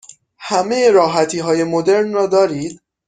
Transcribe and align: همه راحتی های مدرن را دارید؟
همه 0.37 0.91
راحتی 0.91 1.39
های 1.39 1.63
مدرن 1.63 2.13
را 2.13 2.27
دارید؟ 2.27 2.81